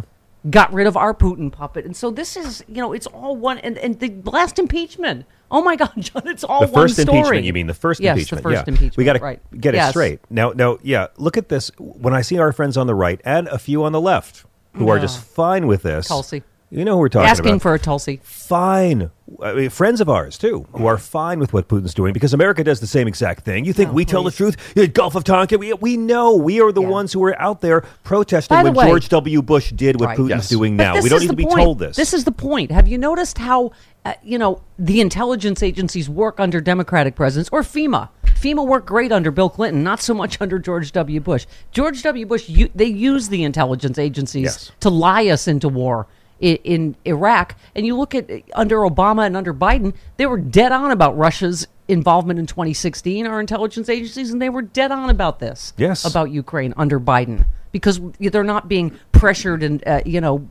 got 0.50 0.72
rid 0.72 0.86
of 0.86 0.96
our 0.96 1.14
Putin 1.14 1.52
puppet. 1.52 1.84
And 1.84 1.96
so 1.96 2.10
this 2.10 2.36
is, 2.36 2.64
you 2.68 2.76
know, 2.82 2.92
it's 2.92 3.06
all 3.06 3.36
one. 3.36 3.58
And, 3.58 3.78
and 3.78 4.00
the 4.00 4.12
last 4.30 4.58
impeachment. 4.58 5.26
Oh 5.50 5.62
my 5.62 5.76
God, 5.76 5.92
John, 5.98 6.26
it's 6.26 6.44
all 6.44 6.60
the 6.60 6.66
one 6.72 6.82
first 6.82 7.00
story. 7.00 7.18
impeachment. 7.18 7.44
You 7.44 7.52
mean 7.52 7.66
the 7.66 7.74
first 7.74 8.00
yes, 8.00 8.16
impeachment? 8.16 8.42
the 8.42 8.48
first 8.50 8.66
yeah. 8.66 8.72
impeachment. 8.72 8.96
We 8.96 9.04
got 9.04 9.12
to 9.14 9.20
right. 9.20 9.40
get 9.60 9.74
it 9.74 9.78
Yes. 9.78 9.90
straight. 9.90 10.20
Now, 10.30 10.50
now, 10.50 10.78
yeah. 10.82 11.06
Look 11.16 11.36
at 11.36 11.48
this. 11.48 11.70
When 11.78 12.14
I 12.14 12.20
see 12.22 12.38
our 12.38 12.52
friends 12.52 12.76
on 12.76 12.86
the 12.86 12.94
right 12.94 13.20
and 13.24 13.46
a 13.48 13.58
few 13.58 13.84
on 13.84 13.92
the 13.92 14.00
left 14.00 14.44
who 14.74 14.88
are 14.88 14.98
just 14.98 15.20
fine 15.22 15.66
with 15.66 15.82
this, 15.82 16.08
Tulsi. 16.08 16.42
You 16.68 16.84
know 16.84 16.94
who 16.94 16.98
we're 16.98 17.08
talking 17.08 17.26
about. 17.26 17.30
Asking 17.30 17.48
about. 17.52 17.62
for 17.62 17.74
a 17.74 17.78
Tulsi. 17.78 18.20
fine. 18.24 19.10
I 19.42 19.52
mean, 19.54 19.70
friends 19.70 20.00
of 20.00 20.08
ours 20.08 20.36
too, 20.36 20.66
who 20.72 20.86
are 20.86 20.98
fine 20.98 21.38
with 21.38 21.52
what 21.52 21.68
Putin's 21.68 21.94
doing 21.94 22.12
because 22.12 22.32
America 22.34 22.64
does 22.64 22.80
the 22.80 22.86
same 22.88 23.06
exact 23.06 23.44
thing. 23.44 23.64
You 23.64 23.72
think 23.72 23.90
Oh, 23.90 23.92
we 23.92 24.04
tell 24.04 24.22
the 24.24 24.30
truth? 24.32 24.56
The 24.74 24.88
Gulf 24.88 25.14
of 25.14 25.22
Tonkin, 25.24 25.60
we, 25.60 25.72
we 25.74 25.96
know 25.96 26.34
we 26.36 26.60
are 26.60 26.72
the 26.72 26.82
Yeah. 26.82 26.88
ones 26.88 27.12
who 27.12 27.22
are 27.24 27.40
out 27.40 27.60
there 27.60 27.82
protesting 28.02 28.56
the 28.58 28.64
when 28.64 28.74
way- 28.74 28.86
George 28.86 29.08
W. 29.10 29.42
Bush 29.42 29.70
did 29.72 30.00
what 30.00 30.06
Right. 30.10 30.18
Putin's 30.18 30.28
Yes. 30.30 30.48
doing 30.48 30.76
But 30.76 30.82
now. 30.94 31.00
We 31.02 31.08
don't 31.08 31.20
need 31.20 31.30
to 31.30 31.36
be 31.36 31.44
point. 31.44 31.56
told 31.56 31.78
this. 31.78 31.96
This 31.96 32.12
is 32.12 32.24
the 32.24 32.32
point. 32.32 32.70
Have 32.72 32.88
you 32.88 32.98
noticed 32.98 33.38
how 33.38 33.70
uh, 34.04 34.14
you 34.22 34.38
know 34.38 34.60
the 34.78 35.00
intelligence 35.00 35.62
agencies 35.62 36.08
work 36.08 36.38
under 36.40 36.60
Democratic 36.60 37.14
presidents 37.16 37.48
or 37.52 37.62
FEMA? 37.62 38.08
FEMA 38.40 38.64
worked 38.66 38.86
great 38.86 39.10
under 39.12 39.30
Bill 39.30 39.48
Clinton, 39.48 39.82
not 39.82 40.00
so 40.00 40.14
much 40.14 40.38
under 40.40 40.58
George 40.58 40.92
W. 40.92 41.20
Bush. 41.20 41.46
George 41.72 42.02
W. 42.02 42.26
Bush, 42.26 42.48
you, 42.48 42.70
they 42.74 42.84
used 42.86 43.30
the 43.30 43.42
intelligence 43.44 43.98
agencies 43.98 44.44
Yes. 44.44 44.72
to 44.80 44.90
lie 44.90 45.26
us 45.26 45.48
into 45.48 45.68
war 45.68 46.06
in, 46.40 46.56
in 46.64 46.96
Iraq. 47.04 47.56
And 47.74 47.86
you 47.86 47.96
look 47.96 48.14
at 48.14 48.30
under 48.54 48.78
Obama 48.78 49.26
and 49.26 49.36
under 49.36 49.54
Biden, 49.54 49.94
they 50.16 50.26
were 50.26 50.38
dead 50.38 50.72
on 50.72 50.90
about 50.90 51.16
Russia's 51.16 51.66
involvement 51.88 52.38
in 52.38 52.46
2016. 52.46 53.26
Our 53.26 53.40
intelligence 53.40 53.88
agencies, 53.88 54.30
and 54.30 54.40
they 54.42 54.48
were 54.50 54.62
dead 54.62 54.90
on 54.92 55.10
about 55.10 55.38
this. 55.38 55.72
Yes. 55.76 56.04
about 56.04 56.30
Ukraine 56.30 56.74
under 56.76 56.98
Biden 57.00 57.46
because 57.72 58.00
they're 58.20 58.42
not 58.44 58.68
being 58.68 58.98
pressured 59.12 59.62
and 59.62 59.86
uh, 59.86 60.00
you 60.06 60.20
know 60.20 60.46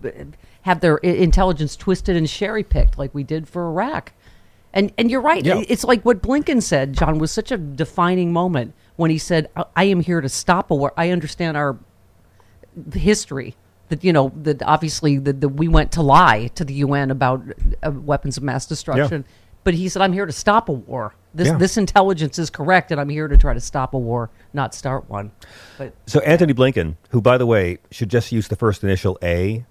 have 0.61 0.79
their 0.81 0.97
intelligence 0.97 1.75
twisted 1.75 2.15
and 2.15 2.27
cherry 2.27 2.63
picked 2.63 2.97
like 2.97 3.13
we 3.13 3.23
did 3.23 3.47
for 3.47 3.67
Iraq. 3.67 4.13
And 4.73 4.91
and 4.97 5.09
you're 5.09 5.21
right. 5.21 5.45
Yeah. 5.45 5.63
It's 5.69 5.83
like 5.83 6.03
what 6.03 6.21
Blinken 6.21 6.61
said, 6.61 6.93
John, 6.93 7.17
was 7.17 7.31
such 7.31 7.51
a 7.51 7.57
defining 7.57 8.33
moment 8.33 8.73
when 8.97 9.09
he 9.11 9.17
said, 9.17 9.49
"I- 9.55 9.65
"I 9.75 9.83
am 9.85 10.01
here 10.01 10.19
to 10.21 10.27
stop 10.29 10.69
a 10.71 10.75
war. 10.75 10.93
I 10.97 11.11
understand 11.11 11.55
our 11.57 11.77
history." 12.93 13.55
That 13.89 14.03
you 14.03 14.11
know 14.11 14.31
that 14.41 14.63
obviously 14.63 15.17
that 15.19 15.47
we 15.47 15.67
went 15.67 15.91
to 15.93 16.01
lie 16.01 16.47
to 16.55 16.65
the 16.65 16.73
UN 16.75 17.11
about 17.11 17.43
uh, 17.83 17.91
weapons 17.91 18.35
of 18.37 18.43
mass 18.43 18.65
destruction, 18.65 19.25
but 19.63 19.75
he 19.75 19.87
said, 19.89 20.01
"I'm 20.01 20.13
here 20.13 20.25
to 20.25 20.31
stop 20.31 20.69
a 20.69 20.71
war. 20.71 21.13
This 21.35 21.49
Yeah. 21.49 21.57
this 21.57 21.77
intelligence 21.77 22.39
is 22.39 22.49
correct, 22.49 22.91
and 22.91 22.99
I'm 22.99 23.09
here 23.09 23.27
to 23.27 23.37
try 23.37 23.53
to 23.53 23.59
stop 23.59 23.93
a 23.93 23.97
war, 23.99 24.31
not 24.53 24.73
start 24.73 25.07
one." 25.07 25.31
But 25.77 25.93
So 26.07 26.19
Antony 26.21 26.53
Blinken, 26.53 26.95
who 27.09 27.21
by 27.21 27.37
the 27.37 27.45
way 27.45 27.77
should 27.91 28.09
just 28.09 28.31
use 28.31 28.47
the 28.47 28.55
first 28.55 28.83
initial 28.83 29.19
A 29.21 29.65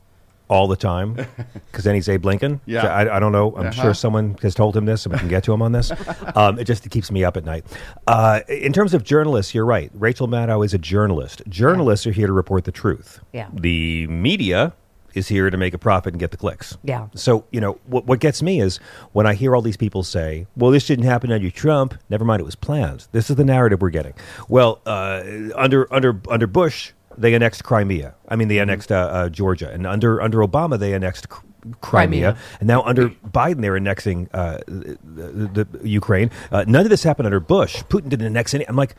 all 0.49 0.69
the 0.69 0.77
time, 0.77 1.15
because 1.71 1.85
then 1.85 1.95
he's 1.95 2.09
Abe 2.09 2.25
Lincoln. 2.25 2.61
Yeah. 2.67 2.83
So 2.83 2.89
I, 2.89 3.17
I 3.17 3.19
don't 3.21 3.33
know. 3.33 3.55
I'm 3.57 3.69
Uh-huh. 3.69 3.83
sure 3.83 3.95
someone 3.95 4.37
has 4.43 4.55
told 4.55 4.77
him 4.77 4.85
this, 4.85 5.07
and 5.07 5.13
we 5.13 5.19
can 5.19 5.29
get 5.29 5.43
to 5.45 5.53
him 5.53 5.63
on 5.63 5.73
this. 5.73 5.91
Um, 6.37 6.59
it 6.59 6.65
just 6.65 6.89
keeps 6.91 7.11
me 7.13 7.23
up 7.23 7.37
at 7.37 7.45
night. 7.45 7.65
Uh, 8.09 8.41
in 8.49 8.73
terms 8.73 8.93
of 8.93 9.05
journalists, 9.05 9.55
you're 9.55 9.65
right. 9.65 9.91
Rachel 9.95 10.27
Maddow 10.27 10.65
is 10.65 10.75
a 10.75 10.79
journalist. 10.79 11.43
Journalists 11.49 12.07
are 12.09 12.13
here 12.13 12.27
to 12.27 12.33
report 12.33 12.65
the 12.65 12.73
truth. 12.73 13.21
Yeah. 13.33 13.49
The 13.53 14.07
media 14.09 14.73
is 15.15 15.29
here 15.29 15.49
to 15.49 15.57
make 15.57 15.75
a 15.75 15.79
profit 15.79 16.13
and 16.15 16.19
get 16.21 16.33
the 16.33 16.37
clicks. 16.37 16.77
Yeah. 16.83 17.07
So, 17.15 17.45
you 17.53 17.61
know, 17.61 17.79
what, 17.87 18.05
what 18.07 18.19
gets 18.19 18.43
me 18.43 18.61
is 18.61 18.79
when 19.13 19.27
I 19.29 19.35
hear 19.35 19.55
all 19.55 19.63
these 19.63 19.77
people 19.77 20.03
say, 20.03 20.47
well, 20.57 20.73
this 20.73 20.87
didn't 20.89 21.05
happen 21.05 21.31
under 21.31 21.51
Trump. 21.53 21.95
Never 22.11 22.25
mind, 22.25 22.41
it 22.41 22.45
was 22.45 22.57
planned. 22.57 23.07
This 23.13 23.31
is 23.31 23.37
the 23.37 23.45
narrative 23.45 23.81
we're 23.81 23.91
getting. 23.91 24.15
Well, 24.49 24.81
uh, 24.87 25.23
under, 25.55 25.93
under, 25.95 26.21
under 26.29 26.49
Bush, 26.49 26.93
they 27.17 27.35
annexed 27.35 27.65
Crimea. 27.65 28.15
I 28.29 28.37
mean, 28.37 28.49
they 28.49 28.59
annexed 28.59 28.91
uh, 28.93 28.95
uh, 28.97 29.29
Georgia. 29.29 29.71
And 29.71 29.87
under, 29.87 30.21
under 30.21 30.39
Obama, 30.39 30.79
they 30.79 30.95
annexed 30.95 31.27
C- 31.31 31.39
Crimea. 31.81 32.35
Crimea. 32.35 32.39
And 32.61 32.67
now 32.67 32.83
under 32.83 33.09
Biden, 33.09 33.61
they're 33.63 33.77
annexing 33.77 34.29
uh, 34.33 34.59
the, 34.67 35.67
the 35.71 35.89
Ukraine. 35.89 36.31
Uh, 36.53 36.65
none 36.67 36.85
of 36.85 36.91
this 36.91 37.03
happened 37.03 37.27
under 37.27 37.41
Bush. 37.41 37.83
Putin 37.85 38.09
didn't 38.09 38.27
annex 38.27 38.55
any. 38.55 38.69
I'm 38.69 38.77
like, 38.77 38.95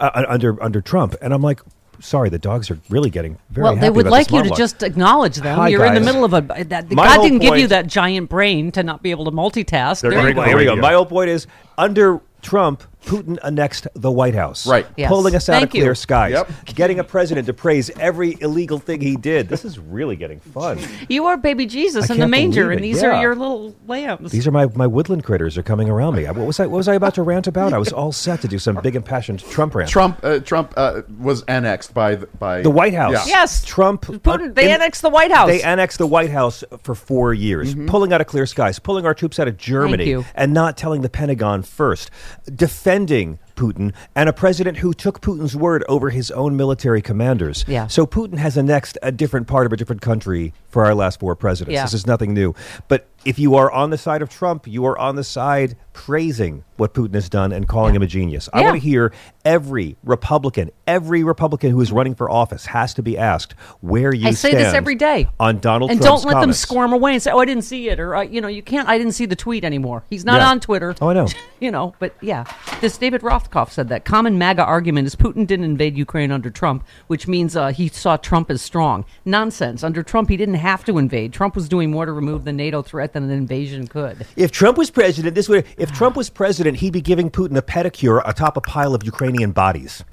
uh, 0.00 0.24
under, 0.28 0.60
under 0.62 0.80
Trump. 0.80 1.14
And 1.22 1.32
I'm 1.32 1.42
like, 1.42 1.60
sorry, 2.00 2.28
the 2.28 2.38
dogs 2.38 2.70
are 2.70 2.80
really 2.88 3.10
getting 3.10 3.38
very 3.50 3.62
well, 3.64 3.74
happy 3.76 3.86
they 3.86 3.90
would 3.90 4.06
about 4.06 4.10
like 4.10 4.26
this 4.26 4.32
you 4.32 4.38
to 4.38 4.44
monologue. 4.44 4.58
just 4.58 4.82
acknowledge 4.82 5.36
them. 5.36 5.56
Hi, 5.56 5.68
You're 5.68 5.84
in 5.84 5.94
the 5.94 6.00
middle 6.00 6.24
of 6.24 6.32
a 6.32 6.40
that 6.64 6.88
God 6.88 7.22
didn't 7.22 7.38
give 7.38 7.56
you 7.56 7.68
that 7.68 7.86
giant 7.86 8.28
brain 8.28 8.72
to 8.72 8.82
not 8.82 9.02
be 9.02 9.12
able 9.12 9.24
to 9.26 9.30
multitask. 9.30 10.00
They're 10.00 10.10
There 10.10 10.28
you 10.28 10.34
go. 10.34 10.40
Well, 10.40 10.48
here 10.48 10.56
we 10.56 10.64
go. 10.64 10.76
My 10.76 10.94
whole 10.94 11.06
point 11.06 11.30
is 11.30 11.46
under 11.78 12.20
Trump, 12.40 12.82
Putin 13.04 13.38
annexed 13.42 13.86
the 13.94 14.10
White 14.10 14.34
House. 14.34 14.66
Right. 14.66 14.86
Yes. 14.96 15.08
Pulling 15.08 15.34
us 15.34 15.48
out 15.48 15.54
Thank 15.54 15.64
of 15.64 15.70
clear 15.70 15.86
you. 15.88 15.94
skies. 15.94 16.32
Yep. 16.32 16.50
Getting 16.66 16.98
a 16.98 17.04
president 17.04 17.46
to 17.46 17.52
praise 17.52 17.90
every 17.98 18.36
illegal 18.40 18.78
thing 18.78 19.00
he 19.00 19.16
did. 19.16 19.48
This 19.48 19.64
is 19.64 19.78
really 19.78 20.16
getting 20.16 20.40
fun. 20.40 20.78
You 21.08 21.26
are 21.26 21.36
baby 21.36 21.66
Jesus 21.66 22.10
I 22.10 22.14
in 22.14 22.20
the 22.20 22.28
manger, 22.28 22.70
and 22.70 22.82
these 22.82 23.02
Yeah. 23.02 23.18
are 23.18 23.20
your 23.22 23.34
little 23.34 23.74
lambs. 23.86 24.32
These 24.32 24.46
are 24.46 24.50
my, 24.52 24.66
my 24.74 24.86
woodland 24.86 25.24
critters 25.24 25.58
are 25.58 25.62
coming 25.62 25.88
around 25.88 26.14
me. 26.16 26.24
What 26.24 26.36
was 26.46 26.60
I 26.60 26.66
what 26.66 26.76
was 26.78 26.88
I 26.88 26.94
about 26.94 27.14
to 27.14 27.22
rant 27.22 27.46
about? 27.46 27.72
I 27.72 27.78
was 27.78 27.92
all 27.92 28.12
set 28.12 28.40
to 28.42 28.48
do 28.48 28.58
some 28.58 28.76
big 28.82 28.96
impassioned 28.96 29.40
Trump 29.40 29.74
rant. 29.74 29.90
Trump 29.90 30.20
uh, 30.22 30.38
Trump 30.40 30.72
uh, 30.76 31.02
was 31.18 31.42
annexed 31.44 31.92
by 31.94 32.14
the, 32.14 32.26
by 32.38 32.62
The 32.62 32.70
White 32.70 32.94
House. 32.94 33.12
Yeah. 33.26 33.40
Yes. 33.42 33.64
Trump. 33.64 34.02
Putin, 34.02 34.54
they 34.54 34.66
in- 34.66 34.80
annexed 34.80 35.02
the 35.02 35.10
White 35.10 35.30
House. 35.32 35.48
They 35.48 35.62
annexed 35.62 35.98
the 35.98 36.06
White 36.06 36.30
House 36.30 36.62
for 36.82 36.94
four 36.94 37.34
years, 37.34 37.74
pulling 37.86 38.12
out 38.12 38.20
of 38.20 38.26
clear 38.26 38.46
skies, 38.46 38.78
pulling 38.78 39.04
our 39.06 39.14
troops 39.14 39.38
out 39.38 39.48
of 39.48 39.56
Germany, 39.56 40.08
you. 40.08 40.24
and 40.34 40.52
not 40.54 40.76
telling 40.76 41.02
the 41.02 41.08
Pentagon 41.10 41.62
first, 41.62 42.10
defending 42.92 43.38
Putin, 43.56 43.94
and 44.14 44.28
a 44.28 44.32
president 44.32 44.78
who 44.78 44.92
took 44.92 45.20
Putin's 45.20 45.56
word 45.56 45.84
over 45.88 46.10
his 46.10 46.30
own 46.30 46.56
military 46.56 47.00
commanders. 47.00 47.64
Yeah. 47.66 47.86
So 47.86 48.06
Putin 48.06 48.38
has 48.38 48.56
annexed 48.56 48.98
a 49.02 49.12
different 49.12 49.46
part 49.46 49.66
of 49.66 49.72
a 49.72 49.76
different 49.76 50.02
country 50.02 50.52
for 50.68 50.84
our 50.84 50.94
last 50.94 51.20
four 51.20 51.34
presidents. 51.36 51.74
Yeah. 51.74 51.84
This 51.84 51.94
is 51.94 52.06
nothing 52.06 52.34
new. 52.34 52.54
But 52.88 53.08
if 53.24 53.38
you 53.38 53.54
are 53.54 53.70
on 53.70 53.90
the 53.90 53.98
side 53.98 54.20
of 54.20 54.28
Trump, 54.28 54.66
you 54.66 54.84
are 54.84 54.98
on 54.98 55.16
the 55.16 55.24
side 55.24 55.76
praising 55.92 56.64
what 56.76 56.94
Putin 56.94 57.14
has 57.14 57.28
done 57.28 57.52
and 57.52 57.68
calling 57.68 57.94
him 57.94 58.02
a 58.02 58.06
genius. 58.06 58.48
I 58.52 58.62
want 58.62 58.74
to 58.74 58.80
hear 58.80 59.12
every 59.44 59.96
Republican, 60.02 60.70
every 60.86 61.22
Republican 61.22 61.70
who 61.70 61.80
is 61.80 61.92
running 61.92 62.14
for 62.14 62.30
office 62.30 62.66
has 62.66 62.94
to 62.94 63.02
be 63.02 63.16
asked 63.18 63.52
where 63.80 64.12
you 64.14 64.28
I 64.28 64.30
say 64.32 64.50
stand 64.50 64.64
this 64.64 64.74
every 64.74 64.94
day 64.94 65.28
on 65.38 65.60
Donald 65.60 65.90
and 65.90 66.00
Trump's 66.00 66.22
don't 66.22 66.34
let 66.34 66.40
them 66.40 66.52
squirm 66.52 66.92
away 66.92 67.12
and 67.12 67.22
say, 67.22 67.30
"Oh, 67.30 67.38
I 67.38 67.44
didn't 67.44 67.64
see 67.64 67.88
it," 67.88 68.00
or 68.00 68.16
uh, 68.16 68.22
you 68.22 68.40
know, 68.40 68.48
you 68.48 68.62
can't. 68.62 68.88
I 68.88 68.98
didn't 68.98 69.12
see 69.12 69.26
the 69.26 69.36
tweet 69.36 69.64
anymore. 69.64 70.04
He's 70.10 70.24
not 70.24 70.40
Yeah. 70.40 70.50
on 70.50 70.60
Twitter. 70.60 70.94
Oh, 71.00 71.08
I 71.08 71.14
know. 71.14 71.28
you 71.60 71.70
know, 71.70 71.94
but 71.98 72.14
yeah, 72.20 72.44
this 72.80 72.98
David 72.98 73.20
Rothkopf 73.22 73.70
said 73.70 73.88
that 73.88 74.04
common 74.04 74.38
MAGA 74.38 74.64
argument 74.64 75.06
is 75.06 75.14
Putin 75.14 75.46
didn't 75.46 75.64
invade 75.64 75.96
Ukraine 75.96 76.32
under 76.32 76.50
Trump, 76.50 76.84
which 77.06 77.28
means 77.28 77.56
uh, 77.56 77.68
he 77.68 77.88
saw 77.88 78.16
Trump 78.16 78.50
as 78.50 78.62
strong. 78.62 79.04
Nonsense. 79.24 79.84
Under 79.84 80.02
Trump, 80.02 80.28
he 80.28 80.36
didn't 80.36 80.54
have 80.54 80.84
to 80.84 80.98
invade. 80.98 81.32
Trump 81.32 81.54
was 81.54 81.68
doing 81.68 81.90
more 81.90 82.06
to 82.06 82.12
remove 82.12 82.44
the 82.44 82.52
NATO 82.52 82.82
threat 82.82 83.12
than 83.12 83.24
an 83.24 83.30
invasion 83.30 83.86
could. 83.86 84.26
If 84.36 84.50
Trump 84.52 84.78
was 84.78 84.90
president, 84.90 85.34
this 85.34 85.48
would 85.48 85.66
if 85.82 85.92
Trump 85.92 86.14
was 86.16 86.30
president, 86.30 86.78
he'd 86.78 86.92
be 86.92 87.00
giving 87.00 87.28
Putin 87.28 87.56
a 87.56 87.62
pedicure 87.62 88.22
atop 88.24 88.56
a 88.56 88.60
pile 88.60 88.94
of 88.94 89.02
Ukrainian 89.02 89.50
bodies. 89.50 90.04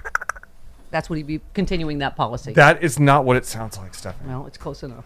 That's 0.89 1.11
what 1.11 1.17
he'd 1.17 1.27
be 1.27 1.41
continuing 1.53 1.99
that 1.99 2.15
policy. 2.15 2.53
That 2.53 2.81
is 2.81 2.99
not 2.99 3.23
what 3.23 3.37
it 3.37 3.45
sounds 3.45 3.77
like, 3.77 3.93
Stephanie. 3.93 4.29
well, 4.29 4.47
it's 4.47 4.57
close 4.57 4.81
enough. 4.81 5.05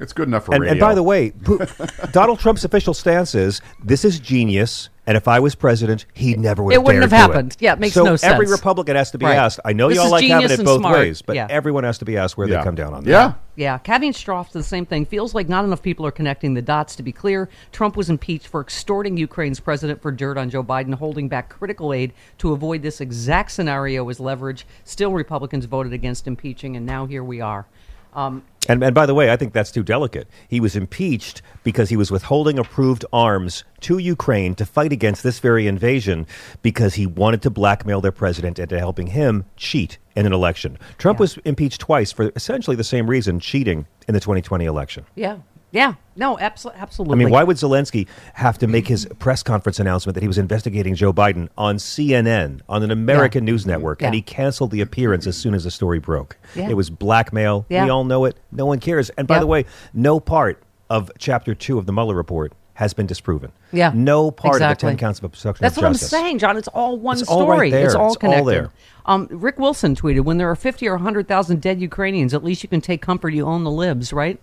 It's 0.00 0.12
good 0.12 0.28
enough 0.28 0.46
for 0.46 0.54
And, 0.54 0.62
radio. 0.62 0.72
and 0.72 0.80
by 0.80 0.94
the 0.94 1.02
way, 1.02 1.32
Donald 2.12 2.40
Trump's 2.40 2.64
official 2.64 2.94
stance 2.94 3.34
is 3.34 3.60
this 3.84 4.04
is 4.04 4.18
genius. 4.18 4.88
And 5.06 5.16
if 5.16 5.26
I 5.26 5.40
was 5.40 5.56
president, 5.56 6.06
he 6.14 6.36
never 6.36 6.62
would. 6.62 6.72
Have 6.72 6.82
It 6.82 6.84
wouldn't 6.86 7.02
have 7.02 7.10
do 7.10 7.16
happened. 7.16 7.56
Yeah, 7.58 7.72
it 7.72 7.80
makes 7.80 7.94
so 7.94 8.04
no 8.04 8.16
every. 8.22 8.46
Republican 8.46 8.94
has 8.94 9.10
to 9.10 9.18
be 9.18 9.24
Right. 9.26 9.34
asked. 9.36 9.58
I 9.64 9.72
know 9.72 9.88
This 9.88 9.96
y'all 9.96 10.08
like 10.10 10.24
having 10.24 10.50
it 10.50 10.64
both 10.64 10.80
smart. 10.80 10.98
ways, 10.98 11.20
but 11.20 11.34
Yeah. 11.34 11.48
everyone 11.50 11.82
has 11.82 11.98
to 11.98 12.04
be 12.04 12.16
asked 12.16 12.38
where 12.38 12.46
yeah. 12.46 12.58
they 12.58 12.64
come 12.64 12.76
down 12.76 12.94
on 12.94 13.02
that. 13.04 13.10
Yeah. 13.10 13.32
Yeah, 13.56 13.78
Kaivan 13.78 14.12
Shroff 14.14 14.52
the 14.52 14.62
same 14.62 14.86
thing. 14.86 15.04
Feels 15.04 15.34
like 15.34 15.48
not 15.48 15.64
enough 15.64 15.82
people 15.82 16.06
are 16.06 16.12
connecting 16.12 16.54
the 16.54 16.62
dots. 16.62 16.94
To 16.96 17.02
be 17.02 17.10
clear, 17.12 17.48
Trump 17.72 17.96
was 17.96 18.08
impeached 18.08 18.46
for 18.46 18.60
extorting 18.60 19.16
Ukraine's 19.16 19.58
president 19.58 20.00
for 20.00 20.12
dirt 20.12 20.38
on 20.38 20.48
Joe 20.48 20.62
Biden, 20.62 20.94
holding 20.94 21.28
back 21.28 21.48
critical 21.48 21.92
aid 21.92 22.12
to 22.38 22.52
avoid 22.52 22.82
this 22.82 23.00
exact 23.00 23.50
scenario 23.50 24.08
as 24.08 24.20
leverage. 24.20 24.64
Still, 24.84 25.12
Republicans 25.12 25.64
voted 25.64 25.92
against 25.92 26.28
impeaching, 26.28 26.76
and 26.76 26.86
now 26.86 27.06
here 27.06 27.24
we 27.24 27.40
are. 27.40 27.66
Um, 28.14 28.42
And, 28.68 28.84
and 28.84 28.94
by 28.94 29.06
the 29.06 29.14
way, 29.14 29.32
I 29.32 29.36
think 29.36 29.52
that's 29.52 29.72
too 29.72 29.82
delicate. 29.82 30.28
He 30.48 30.60
was 30.60 30.76
impeached 30.76 31.40
because 31.64 31.88
he 31.88 31.96
was 31.96 32.10
withholding 32.10 32.58
approved 32.58 33.04
arms 33.12 33.64
to 33.80 33.98
Ukraine 33.98 34.54
to 34.56 34.66
fight 34.66 34.92
against 34.92 35.22
this 35.22 35.38
very 35.40 35.66
invasion 35.66 36.26
because 36.62 36.94
he 36.94 37.06
wanted 37.06 37.40
to 37.42 37.50
blackmail 37.50 38.00
their 38.00 38.12
president 38.12 38.58
into 38.58 38.78
helping 38.78 39.08
him 39.08 39.44
cheat 39.56 39.98
in 40.14 40.26
an 40.26 40.32
election. 40.32 40.78
Trump 40.98 41.18
Yeah. 41.18 41.22
was 41.22 41.38
impeached 41.44 41.80
twice 41.80 42.12
for 42.12 42.30
essentially 42.36 42.76
the 42.76 42.84
same 42.84 43.08
reason, 43.08 43.40
cheating 43.40 43.86
in 44.06 44.14
the 44.14 44.20
2020 44.20 44.64
election. 44.66 45.04
yeah, 45.14 45.36
yeah, 45.72 45.94
no, 46.16 46.36
abso- 46.36 46.74
absolutely. 46.74 47.14
I 47.14 47.18
mean, 47.18 47.30
why 47.30 47.44
would 47.44 47.56
Zelensky 47.56 48.06
have 48.34 48.58
to 48.58 48.66
make 48.66 48.88
his 48.88 49.06
press 49.18 49.42
conference 49.42 49.78
announcement 49.80 50.14
that 50.14 50.22
he 50.22 50.28
was 50.28 50.38
investigating 50.38 50.94
Joe 50.94 51.12
Biden 51.12 51.48
on 51.56 51.76
CNN, 51.76 52.60
on 52.68 52.82
an 52.82 52.90
American 52.90 53.44
news 53.44 53.66
network, 53.66 54.02
and 54.02 54.14
he 54.14 54.22
canceled 54.22 54.70
the 54.70 54.80
appearance 54.80 55.26
as 55.26 55.36
soon 55.36 55.54
as 55.54 55.64
the 55.64 55.70
story 55.70 55.98
broke? 55.98 56.36
Yeah. 56.54 56.68
It 56.68 56.74
was 56.74 56.90
blackmail. 56.90 57.66
Yeah. 57.68 57.84
We 57.84 57.90
all 57.90 58.04
know 58.04 58.24
it. 58.24 58.36
No 58.52 58.66
one 58.66 58.80
cares. 58.80 59.10
And 59.10 59.26
by 59.28 59.38
the 59.38 59.46
way, 59.46 59.64
no 59.94 60.20
part 60.20 60.62
of 60.88 61.10
Chapter 61.18 61.54
2 61.54 61.78
of 61.78 61.86
the 61.86 61.92
Mueller 61.92 62.14
report 62.16 62.52
has 62.74 62.94
been 62.94 63.06
disproven. 63.06 63.52
Yeah, 63.72 63.92
No 63.94 64.30
part 64.30 64.54
exactly. 64.56 64.72
of 64.72 64.78
the 64.78 64.96
10 64.96 64.96
counts 64.98 65.18
of 65.18 65.24
obstruction 65.24 65.62
That's 65.62 65.76
of 65.76 65.82
what 65.82 65.90
justice. 65.92 66.12
I'm 66.14 66.20
saying, 66.22 66.38
John. 66.38 66.56
It's 66.56 66.68
all 66.68 66.96
one 66.96 67.18
It's 67.18 67.28
all 67.28 67.42
story. 67.42 67.58
right 67.58 67.70
there. 67.72 67.84
It's 67.84 67.94
all 67.94 68.06
It's 68.06 68.16
all 68.16 68.20
connected. 68.20 68.46
there. 68.50 68.70
Um, 69.04 69.28
Rick 69.30 69.58
Wilson 69.58 69.94
tweeted, 69.94 70.22
"When 70.24 70.38
there 70.38 70.50
are 70.50 70.56
50 70.56 70.88
or 70.88 70.94
100,000 70.94 71.60
dead 71.60 71.80
Ukrainians, 71.80 72.32
at 72.32 72.42
least 72.42 72.62
you 72.62 72.68
can 72.70 72.80
take 72.80 73.02
comfort 73.02 73.34
you 73.34 73.44
own 73.46 73.64
the 73.64 73.70
libs, 73.70 74.12
right?" 74.14 74.40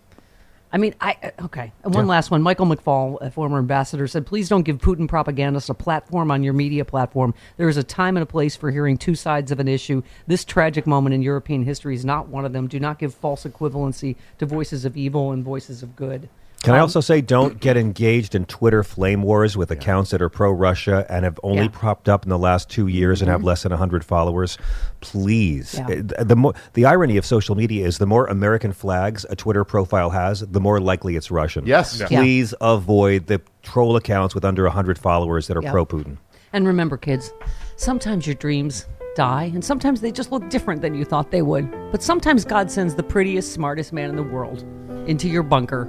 I 0.72 0.78
mean, 0.78 0.96
I 1.00 1.18
uh, 1.24 1.46
okay. 1.46 1.72
And 1.84 1.94
one 1.94 2.08
last 2.08 2.30
one. 2.30 2.42
Michael 2.42 2.66
McFaul, 2.66 3.22
a 3.22 3.32
former 3.32 3.58
ambassador, 3.58 4.08
said, 4.08 4.26
"Please 4.26 4.50
don't 4.50 4.64
give 4.64 4.80
Putin 4.80 5.08
propagandists 5.08 5.70
a 5.70 5.74
platform 5.74 6.30
on 6.30 6.44
your 6.44 6.54
media 6.54 6.84
platform. 6.84 7.34
There 7.56 7.70
is 7.70 7.78
a 7.78 7.84
time 7.84 8.18
and 8.18 8.24
a 8.24 8.28
place 8.28 8.56
for 8.56 8.70
hearing 8.72 8.98
two 8.98 9.16
sides 9.16 9.52
of 9.52 9.60
an 9.60 9.68
issue. 9.68 10.04
This 10.28 10.44
tragic 10.44 10.86
moment 10.86 11.16
in 11.16 11.22
European 11.22 11.64
history 11.64 11.96
is 11.96 12.04
not 12.04 12.28
one 12.28 12.46
of 12.46 12.54
them. 12.54 12.68
Do 12.68 12.80
not 12.80 13.00
give 13.00 13.14
false 13.14 13.44
equivalency 13.44 14.16
to 14.40 14.46
voices 14.46 14.84
of 14.84 14.98
evil 14.98 15.32
and 15.32 15.44
voices 15.44 15.84
of 15.84 15.96
good." 15.96 16.30
Can 16.68 16.76
I 16.76 16.80
Um, 16.80 16.84
also 16.84 17.00
say, 17.00 17.22
don't 17.22 17.62
get 17.62 17.78
engaged 17.78 18.36
in 18.36 18.44
Twitter 18.46 18.84
flame 18.84 19.22
wars 19.24 19.56
with 19.56 19.72
accounts 19.72 20.12
that 20.12 20.22
are 20.22 20.28
pro 20.28 20.52
Russia 20.52 21.06
and 21.10 21.24
have 21.24 21.40
only 21.42 21.64
Yeah. 21.64 21.68
popped 21.72 22.10
up 22.10 22.24
in 22.26 22.30
the 22.30 22.38
last 22.38 22.70
two 22.70 22.88
years 22.88 23.22
and 23.22 23.32
have 23.32 23.42
less 23.42 23.64
than 23.64 23.72
100 23.72 24.04
followers? 24.04 24.58
Please. 25.00 25.76
Yeah. 25.78 26.02
Uh, 26.20 26.24
The, 26.26 26.36
more, 26.36 26.54
the 26.74 26.84
irony 26.86 27.16
of 27.16 27.26
social 27.26 27.56
media 27.56 27.88
is 27.88 28.00
the 28.00 28.06
more 28.06 28.26
American 28.26 28.74
flags 28.74 29.26
a 29.30 29.36
Twitter 29.38 29.64
profile 29.64 30.10
has, 30.10 30.42
the 30.42 30.60
more 30.60 30.82
likely 30.82 31.16
it's 31.16 31.32
Russian. 31.32 31.66
Yes. 31.66 32.00
Yeah. 32.02 32.08
Please 32.08 32.54
avoid 32.60 33.28
the 33.28 33.40
troll 33.64 33.96
accounts 33.96 34.36
with 34.36 34.44
under 34.44 34.66
100 34.66 34.98
followers 34.98 35.48
that 35.48 35.56
are 35.56 35.62
Yeah. 35.64 35.72
pro 35.72 35.86
Putin. 35.86 36.18
And 36.52 36.68
remember, 36.68 36.98
kids, 36.98 37.32
sometimes 37.78 38.28
your 38.28 38.36
dreams 38.36 38.86
die, 39.16 39.52
and 39.54 39.64
sometimes 39.64 40.02
they 40.02 40.12
just 40.12 40.34
look 40.34 40.50
different 40.50 40.82
than 40.82 40.96
you 40.96 41.06
thought 41.06 41.32
they 41.32 41.42
would. 41.42 41.70
But 41.92 42.04
sometimes 42.04 42.44
God 42.44 42.70
sends 42.70 42.96
the 42.96 43.04
prettiest, 43.04 43.54
smartest 43.54 43.94
man 43.94 44.10
in 44.10 44.18
the 44.18 44.24
world 44.24 44.66
into 45.08 45.30
your 45.30 45.44
bunker 45.44 45.88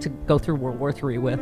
to 0.00 0.08
go 0.26 0.38
through 0.38 0.56
World 0.56 0.78
War 0.78 0.92
III 0.92 1.18
with. 1.18 1.40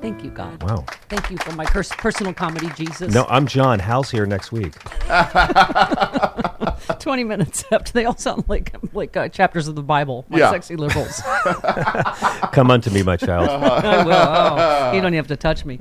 Thank 0.00 0.22
you, 0.22 0.30
God. 0.30 0.62
Wow. 0.62 0.84
Thank 1.08 1.30
you 1.30 1.38
for 1.38 1.52
my 1.52 1.64
pers- 1.64 1.88
personal 1.88 2.34
comedy, 2.34 2.68
Jesus. 2.76 3.14
No, 3.14 3.24
I'm 3.30 3.46
John. 3.46 3.78
Hal's 3.78 4.10
here 4.10 4.26
next 4.26 4.52
week. 4.52 4.74
20 6.98 7.24
minutes 7.24 7.64
after 7.72 7.92
they 7.92 8.04
all 8.04 8.16
sound 8.16 8.44
like 8.48 8.74
like 8.92 9.16
uh, 9.16 9.28
chapters 9.28 9.66
of 9.68 9.74
the 9.76 9.82
Bible. 9.82 10.26
My 10.28 10.38
Yeah. 10.38 10.50
sexy 10.50 10.76
liberals. 10.76 11.22
Come 12.52 12.70
unto 12.70 12.90
me, 12.90 13.02
my 13.02 13.16
child. 13.16 13.48
I 13.48 14.04
will. 14.04 14.12
Oh, 14.12 14.92
you 14.94 15.00
don't 15.00 15.14
even 15.14 15.14
have 15.14 15.28
to 15.28 15.36
touch 15.36 15.64
me. 15.64 15.78